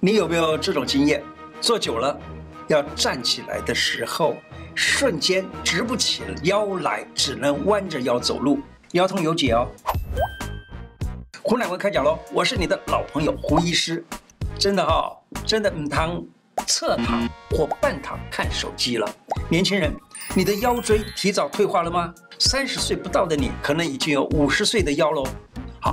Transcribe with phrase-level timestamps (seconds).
[0.00, 1.20] 你有没有这种经验？
[1.60, 2.16] 坐久了，
[2.68, 4.36] 要站起来的时候，
[4.72, 8.60] 瞬间直不起腰来，只能弯着腰走路，
[8.92, 9.66] 腰痛有解哦。
[11.42, 12.16] 胡乃文开讲喽！
[12.32, 14.04] 我是你的老朋友胡医师，
[14.56, 15.12] 真的哈、
[15.44, 16.22] 真的唔当
[16.64, 19.10] 侧躺或半躺看手机了。
[19.48, 19.92] 年轻人，
[20.32, 22.14] 你的腰椎提早退化了吗？
[22.38, 25.26] 三十岁不到的你，可能已经有五十岁的腰喽。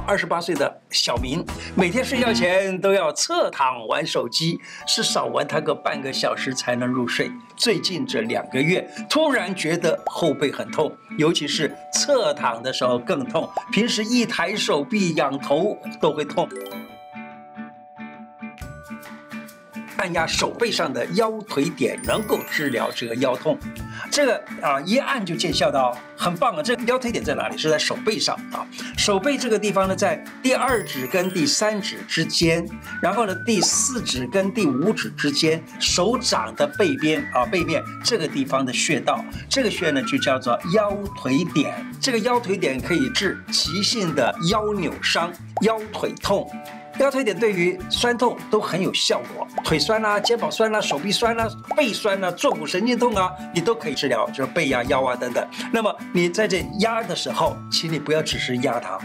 [0.07, 1.43] 二十八岁的小明
[1.75, 7.31] 每天睡觉前都要侧躺玩手机，是少玩他个半个小时才能入睡。
[7.55, 13.49] 最近这两个月，突然觉得后背很痛，尤其是侧躺的时候更痛。
[13.71, 16.47] 平时一抬手臂仰头都会痛。
[19.97, 23.57] 按压手背上的腰腿点，能够治疗这个腰痛。
[24.11, 26.61] 这个啊，一按就见效的哦，很棒啊！
[26.61, 27.57] 这个腰腿点在哪里？
[27.57, 28.65] 是在手背上啊。
[28.97, 32.65] 手背这个地方呢，在第二指跟第三指之间，
[33.01, 41.73] 然后呢，第四指跟第五指之间，手掌的背边啊，背面这个地方的穴道，这个穴呢就叫做腰腿点。
[41.99, 46.49] 这个腰腿点可以治急性的腰扭伤、腰腿痛。
[46.99, 55.45] 腰腿点对于酸痛都很有效果，腿酸啦、肩膀酸啦、手臂酸啦、背酸啦、坐骨神经痛啊，你都可以治疗，就是背呀、啊、腰啊等等。
[55.73, 58.97] 那么你在这压的时候，请你不要只是压它，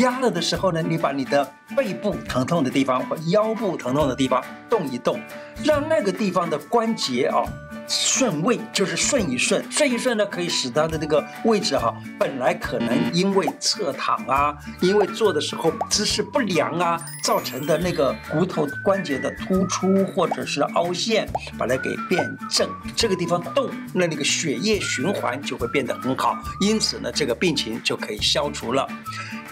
[0.00, 5.20] 压了的时候呢，你把你的背部疼痛的地方或腰部疼痛的地方动一动，
[5.62, 7.44] 让那个地方的关节啊。
[7.88, 22.68] 顺位就是顺一顺，顺一顺呢，可以使它的那个位置哈，本来可能因为侧躺啊，因为坐的时候姿势不良啊，造成的那个骨头关节的突出或者是凹陷，把它给变正。
[22.94, 28.86] 这个地方动，那那个血液循环就会变得很好，因此呢，这个病情就可以消除了。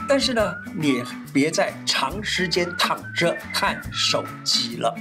[0.08, 4.94] 但是呢，你别再长时间躺着看手机了。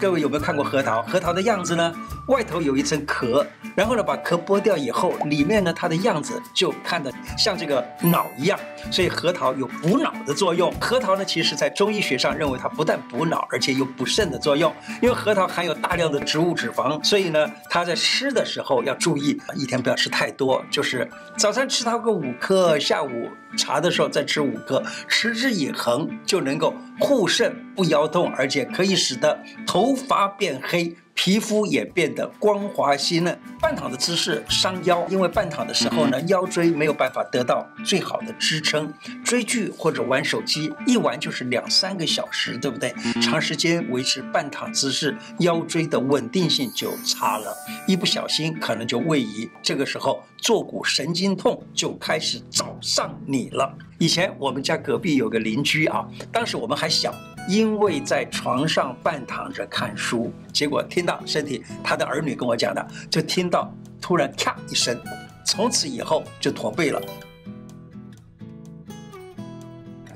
[0.00, 1.02] 各位有没有看过核桃？
[1.02, 1.92] 核桃的样子呢？
[2.26, 8.58] 外头有一层壳，然后呢，把壳剥掉以后，里面呢，它的样子就看得像这个脑一样，
[8.90, 10.72] 所以核桃有补脑的作用。
[10.80, 14.72] 核桃呢，其实在中医学上认为它不但补脑，而且有补肾的作用。
[15.02, 30.94] 因为核桃含有大量的植物脂肪，所以呢，它在吃的时候要注意，一天不要吃太多，就是早餐吃它个五颗，下午茶的时候再吃五颗，持之以恒就能够护肾不腰痛，而且可以使得头发变黑。
[31.12, 33.38] 皮肤也变得光滑细嫩。
[33.60, 38.90] 半躺的姿势伤腰，因为半躺的时候呢，腰椎没有办法得到最好的支撑。
[39.22, 42.94] 追剧或者玩手机，一玩就是两三个小时，对不对？
[43.20, 47.54] 长时间维持半躺姿势，腰椎的稳定性就差了，
[47.86, 49.50] 一不小心可能就位移。
[49.62, 53.74] 这个时候坐骨神经痛就开始找上你了。
[53.98, 57.14] 以前我们家隔壁有个邻居啊，当时我们还小。
[57.50, 63.68] 因为在床上半躺着看书，结果听到身体，他的儿女跟我讲的，就听到
[64.00, 64.96] 突然咔一声，
[65.44, 67.02] 从此以后就驼背了。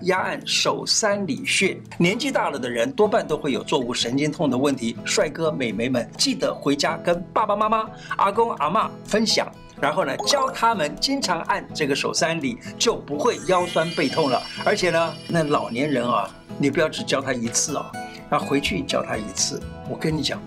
[0.05, 4.97] 压按手三里穴，年纪大了的人多半都会有坐骨神经痛的问题。
[5.05, 9.51] 帅哥美眉们，记得回家跟爸爸妈妈、阿公阿嬷分享。
[9.81, 14.41] 然后呢，教他们经常按这个手三里，就不会腰酸背痛了。
[14.65, 17.91] 而且呢，那老年人啊，你不要只教他一次啊，
[18.31, 19.61] 要回去教他一次。
[19.91, 20.41] 我跟你讲。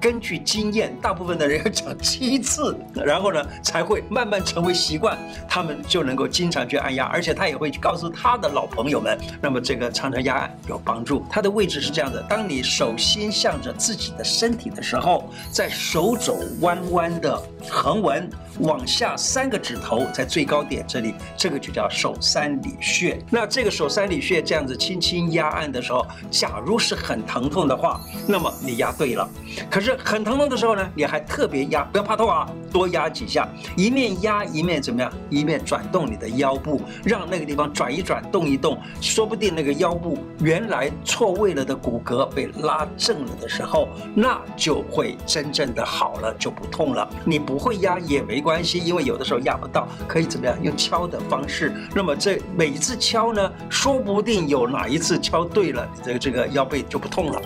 [0.00, 5.18] 根据经验，大部分的人要讲七次，然后呢，才会慢慢成为习惯，
[5.48, 11.24] 他们就能够经常去按压，而且他也会去告诉他的老朋友们，那么这个常常压按有帮助。
[11.30, 18.28] 它的位置是这样的：当你手心向着自己的身体的时候，在手肘弯弯的横纹
[18.60, 23.18] 往下三个指头在最高点这里，这个就叫手三里穴。
[23.30, 29.28] 那这个手三里穴这样子轻轻压按的时候，假如是很疼痛的话，那么你压对了。
[29.70, 29.95] 可是。
[30.04, 35.12] 很疼痛的时候呢，你还特别压，不要怕痛啊，多压几下，一面压一面怎么样？
[35.30, 47.08] 一面转动你的腰部，让那个地方转一转，动一动，说不定那个腰部原来错位了的骨骼被拉正了的时候，那就会真正的好了，就不痛了。
[47.24, 50.56] 你不会压也没关系，因为有的时候压不到，可以怎么样？
[50.62, 51.72] 用敲的方式。
[51.94, 57.40] 那么这每一次敲呢，说不定有哪一次敲对了，这个这个腰背就不痛了。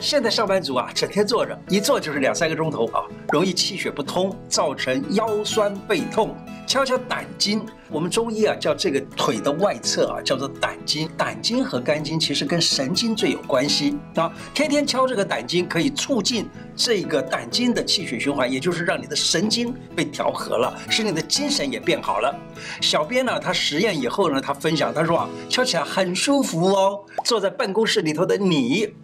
[0.00, 6.34] 现在上班族啊，整天坐着，一坐就是两三个钟头啊，容易气血不通，造成腰酸背痛。
[6.66, 14.32] 敲敲胆经，我们中医啊叫这个腿的外侧啊叫做胆经，胆经和肝经其实跟神经最有关系啊。
[14.54, 22.34] 天天敲这个胆经，可以促进这个胆经的气血循环，也就是让你的神经被调和了，使你的精神也变好了。
[22.80, 27.00] 小编呢，他实验以后呢，他分享，他说啊，敲起来很舒服哦。
[27.24, 28.94] 坐在办公室里头的你。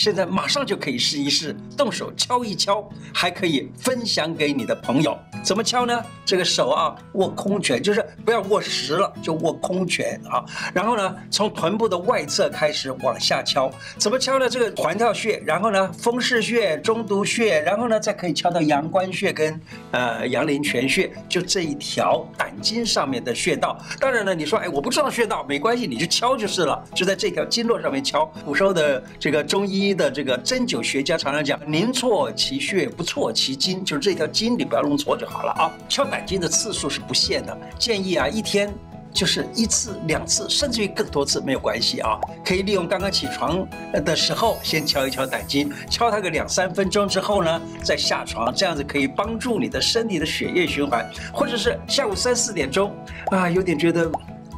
[0.00, 5.14] 现在马上就可以试一试，动手敲一敲，还可以分享给你的朋友。
[5.44, 6.02] 怎么敲呢？
[6.24, 10.42] 这个手啊，握空拳，就是不要握实了，就握空拳啊。
[10.72, 13.70] 然后呢，从臀部的外侧开始往下敲。
[13.98, 14.48] 怎么敲呢？
[14.48, 19.60] 这个环跳穴，然后呢，风市穴、中督穴，然后呢，再可以敲到阳关穴跟
[19.90, 23.78] 呃阳陵泉穴，就这一条胆经上面的穴道。
[23.98, 28.24] 当然了，你说哎，我不知道穴道，没关系，你就敲就是了，就在这条经络上面敲。
[28.46, 29.89] 古时候的这个中医。
[29.94, 35.70] 的这个针灸学家常常讲，宁错其穴，不错其经，就是这条经你不要弄错就好了啊。
[35.88, 38.72] 敲胆经的次数是不限的，建议啊一天
[39.12, 42.18] 就是一次、两次，甚至于更多次没有关系啊。
[42.44, 43.66] 可以利用刚刚起床
[44.04, 51.08] 的时候先敲一敲胆经，敲它个两三分钟之后呢，再下床，这样子可以帮助你的身体的血液循环。
[51.32, 52.94] 或者是下午三四点钟
[53.30, 54.10] 啊，有点觉得。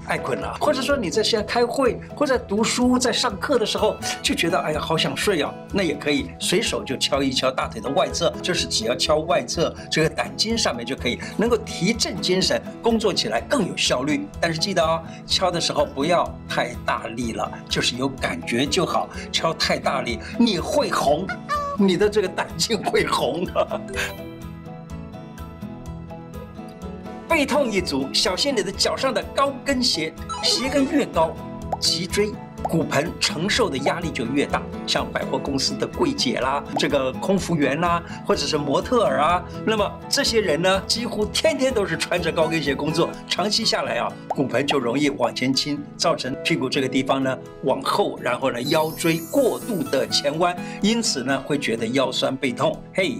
[0.07, 14.27] 太困了，或者说你在现在开会或者读书，在上课的时候就觉得哎呀好想睡啊，那也可以随手就敲一敲大腿的外侧，就是只要敲外侧这个胆经上面就可以，能够提振精神，工作起来更有效率。
[14.41, 19.09] 但是记得哦，敲的时候不要太大力了，就是有感觉就好。
[19.31, 21.27] 敲太大力你会红，
[21.79, 23.47] 你的这个胆经会红。
[27.33, 30.13] 背痛一族，小心你的脚上的高跟鞋，
[30.43, 31.35] 鞋跟越高，
[31.81, 32.31] 脊椎、
[32.63, 34.61] 骨盆承受的压力就越大。
[34.87, 47.35] 像百货公司的柜姐啦，这个空服员啦，或者是模特儿啊，那么这些人呢，几乎天天都是穿着高跟鞋工作，长期下来啊，骨盆就容易往前倾，造成屁股这个地方呢
[47.65, 52.79] 往后，然后呢腰椎过度的前弯，因此呢会觉得腰酸背痛。
[52.93, 53.19] 嘿。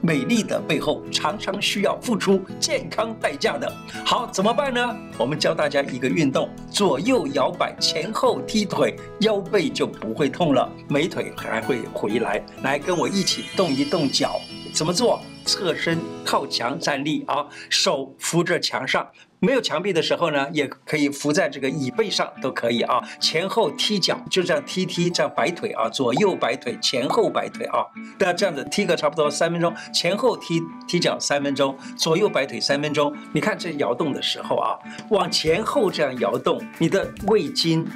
[0.00, 3.72] 美丽的背后常常需要付出健康代价的。
[4.04, 4.96] 好，怎么办呢？
[5.18, 12.44] 我们教大家一个运动：左右摇摆，前后踢腿，腰背就不会痛了，美腿还会回来。
[12.62, 14.40] 来，跟我一起动一动脚，
[14.72, 15.20] 怎么做？
[15.44, 19.06] 侧身靠墙站立啊，手扶着墙上。
[19.40, 23.00] 没有墙壁的时候呢，也可以扶在这个椅背上都可以啊。
[23.20, 27.86] 前后踢脚，就这样踢踢，这样摆腿啊，左右摆腿，前后摆腿啊。
[28.18, 33.14] 大家这样子踢个差不多三分钟，前后踢踢脚三分钟，左右摆腿三分钟。
[33.32, 34.76] 你看这摇动的时候啊，
[35.10, 37.86] 往前后这样摇动，你的胃经、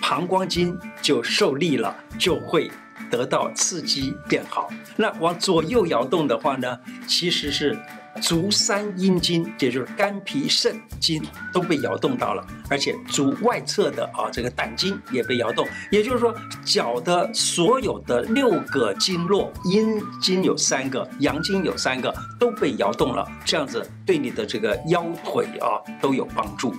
[0.00, 2.70] 膀胱经就受力了，就会
[3.10, 4.68] 得到刺激变好。
[4.94, 6.78] 那往左右摇动的话呢，
[7.08, 7.76] 其实是。
[8.20, 11.22] 足三阴经，也就是肝脾肾经
[11.52, 26.74] 都被摇动到了，而且足外侧的啊这个胆经也被摇动，也就是说脚的所有的六个经络，阴经有三个，阳经有三个都被摇动了，这样子对你的这个腰腿啊都有帮助。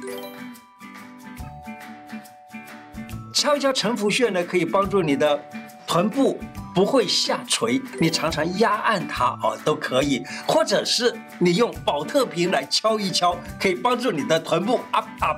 [3.34, 5.44] 敲一敲承府穴呢，可以帮助你的
[5.88, 6.40] 臀部。
[6.74, 15.38] 不会下垂，你常常压按它哦，都可以，或者是你用宝特瓶来敲一敲，可以帮助你的臀部 up up，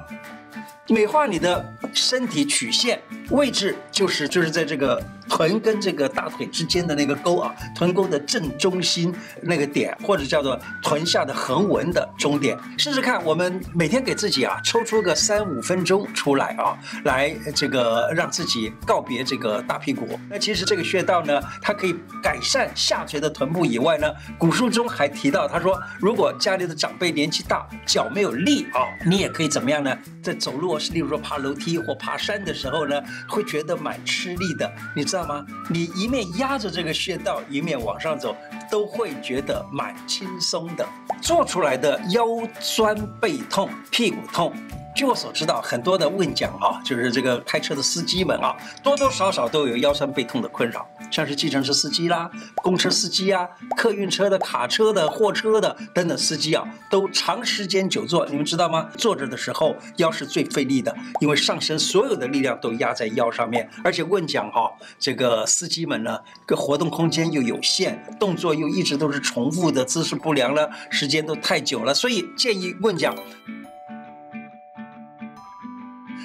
[0.88, 5.02] 美化你的身体曲线位置，就是就是在这个。
[5.28, 9.12] 臀跟这个大腿之间的那个沟啊，臀沟的正中心
[9.42, 13.26] 那个点，或者叫做臀下的横纹的中点，试试看。
[13.26, 20.08] 我们每天给自己啊抽出个三五分钟出来啊，来这个让自己告别这个大屁股。
[20.30, 29.98] 那其实这个穴道呢，它可以改善下垂的臀部以外呢，古书中还提到，他说如果家里的长辈年纪大，脚没有力啊，你也可以怎么样呢？
[30.22, 34.72] 在走路，例如说爬楼梯或爬山的时候呢，会觉得蛮吃力的。
[34.96, 35.44] 你知道吗？
[35.72, 38.38] 你一面压着这个穴道，一面往上走，
[38.70, 40.88] 都会觉得蛮轻松的。
[41.20, 42.28] 做出来的腰
[42.60, 44.54] 酸背痛、屁股痛。
[44.96, 58.26] 据我所知道，很多的问讲啊，就是这个开车的司机们啊，多多少少都有腰酸背痛的困扰，像是计程车司机啦、公车司机啊、客运车的、卡车的、货车的等等司机啊，都长时间久坐。
[58.28, 58.90] 你们知道吗？
[58.98, 73.14] 坐着的时候腰是最费力的，因为上身所有的力量都压在腰上面，而且问讲哈，这个司机们呢，个活动空间又有限，动作又一直都是重复的，姿势不良了，时间都太久了，所以建议问讲。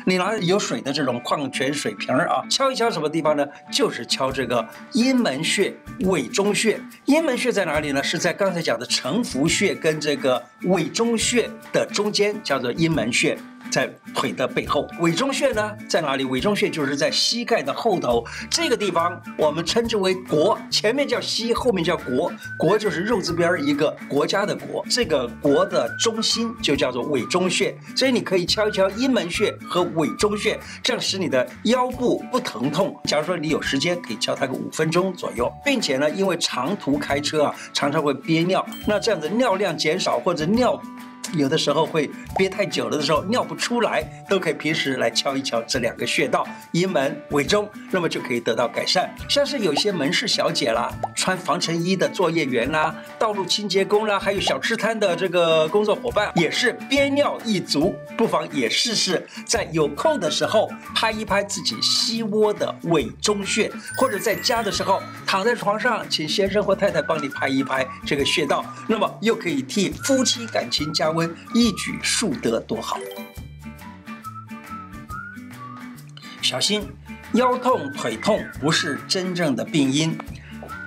[0.04, 3.46] 你拿有水的这种矿泉水瓶儿啊，敲一敲什么地方呢？
[3.72, 6.80] 就是敲这个阴门穴、委中穴。
[7.04, 8.02] 阴门穴在哪里呢？
[8.02, 13.36] 是在刚才讲的承扶穴跟这个委中穴的中间，叫做阴门穴。
[13.70, 16.24] 在腿的背后，委中穴呢在哪里？
[16.24, 32.98] 委中穴就是在膝盖的后头这个地方，我们称之为国，前面叫膝，后面叫国，国就是肉字边一个国家的国，这个国的中心就叫做委中穴，所以你可以敲一敲阴门穴和委中穴，这样使你的腰部不疼痛。
[33.04, 40.80] 假如说你有时间，可以敲它个五分钟左右，并且呢，因为长途开车啊，常常会憋尿，那这样子尿量减少或者尿。
[41.34, 49.08] 有的时候会憋太久了的时候尿不出来，都可以平时来敲一敲这两个穴道，阴门、尾中，那么就可以得到改善。
[49.28, 71.30] 像是有些门市小姐啦，穿防尘衣的作业员啦，道路清洁工啦，还有小吃摊的这个工作伙伴，也是憋尿一足，不妨也试试，在有空的时候拍一拍自己膝窝的委中穴，或者在家的时候躺在床上，请先生或太太帮你拍一拍这个穴道，那么又可以替夫妻感情加温。
[71.52, 72.98] 一举数得，多好！
[76.40, 76.82] 小心，
[77.34, 80.16] 腰痛、腿痛不是真正的病因。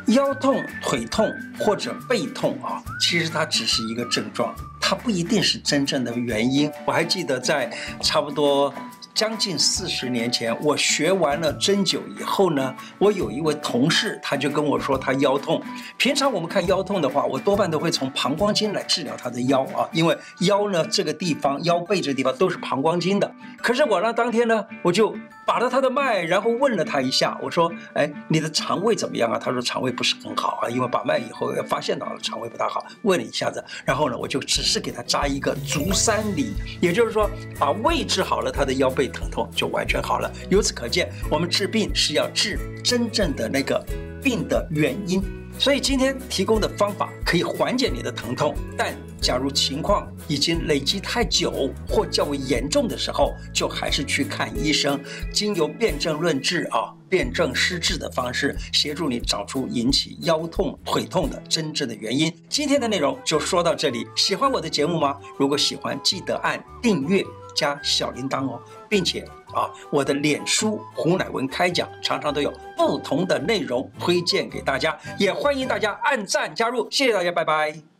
[0.07, 6.71] 腰痛、腿痛或者背痛啊，其实它只是一个症状，它不一定是真正的原因。
[6.85, 8.73] 我还记得在差不多。
[9.13, 15.61] 将近四十年前，我学完了针灸以后呢，我有一位同事，他就跟我说他腰痛。
[15.97, 23.31] 平常我们看腰痛的话，我多半都会从膀胱经来治疗他的腰啊，因为腰呢这个地方，腰背这个地方都是膀胱经的。
[23.61, 25.15] 可是我呢当天呢，我就。
[25.45, 40.31] 把了他的脉，然后问了他一下，我说：“哎，你的肠胃怎么样啊？”他说：“肠胃不是很好啊，因为把脉以后发现到了肠胃不大好。”问了一下子，然后呢，我就只是给他扎一个足三里，也就是说把胃治好了，他的腰背疼痛就完全好了。
[40.49, 43.83] 由此可见，我们治病是要治真正的那个
[44.21, 45.42] 病的原因。
[45.59, 54.99] 所以今天提供的方法可以缓解你的疼痛，但假如情况已经累积太久或较为严重的时候，就还是去看医生，
[55.31, 62.33] 经由辨证论治啊，辨证施治的方式，协助你找出引起腰痛、腿痛的真正的原因。
[62.49, 65.17] 今天的内容就说到这里，喜欢我的节目吗？
[65.39, 67.23] 如果喜欢，记得按订阅
[67.55, 69.25] 加小铃铛哦，并且。
[69.53, 77.92] 啊，我的脸书胡乃文开讲常常都有不同的内容推荐给大家，也欢迎大家按赞加入，谢谢大家，拜拜。